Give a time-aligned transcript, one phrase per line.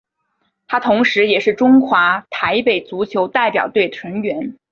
[0.67, 4.57] 他同时也是中华台北足球代表队成员。